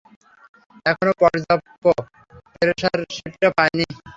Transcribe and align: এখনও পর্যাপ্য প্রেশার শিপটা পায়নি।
এখনও 0.85 1.13
পর্যাপ্য 1.21 1.83
প্রেশার 2.53 2.99
শিপটা 3.15 3.49
পায়নি। 3.57 3.85